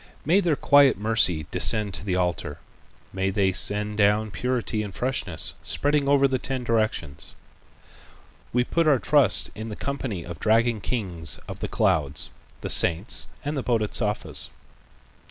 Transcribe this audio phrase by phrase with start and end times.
[0.25, 2.57] May their quiet mercy descend to the altar;
[3.13, 7.35] may they send down purity and freshness, spreading over the ten directions.
[8.51, 13.27] We put our trust in the company of dragon kings of the clouds, the saints
[13.45, 14.49] and the Bodhisattvas."